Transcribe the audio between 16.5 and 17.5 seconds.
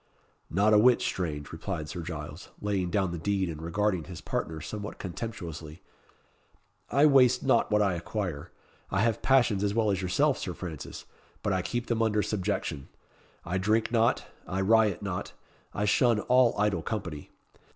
idle company.